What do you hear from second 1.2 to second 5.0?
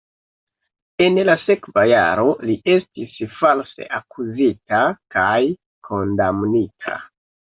la sekva jaro li estis false akuzita